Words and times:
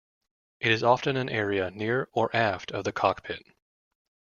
It 0.59 0.71
is 0.71 0.81
often 0.81 1.15
an 1.15 1.29
area 1.29 1.69
near 1.69 2.09
or 2.11 2.35
aft 2.35 2.71
of 2.71 2.85
the 2.85 2.91
cockpit. 2.91 3.43